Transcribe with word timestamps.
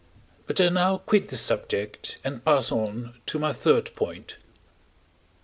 But 0.47 0.59
I 0.59 0.69
now 0.69 0.97
quit 0.97 1.27
this 1.27 1.41
subject, 1.41 2.17
and 2.23 2.43
pass 2.43 2.71
on 2.71 3.21
to 3.27 3.37
my 3.37 3.53
third 3.53 3.93
point. 3.95 4.37